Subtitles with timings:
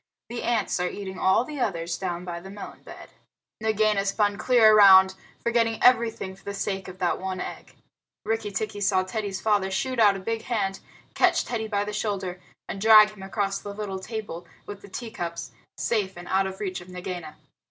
[0.29, 3.09] The ants are eating all the others down by the melon bed."
[3.61, 7.75] Nagaina spun clear round, forgetting everything for the sake of the one egg.
[8.25, 10.79] Rikki tikki saw Teddy's father shoot out a big hand,
[11.13, 15.11] catch Teddy by the shoulder, and drag him across the little table with the tea
[15.11, 17.37] cups, safe and out of reach of Nagaina.